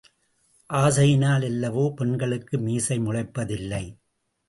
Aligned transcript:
ஆசையினால் 0.69 1.45
அல்லவோ 1.45 1.83
பெண்களுக்கு 1.95 2.57
மீசை 2.59 2.99
முளைப்ப 2.99 3.45
தில்லை? 3.45 3.85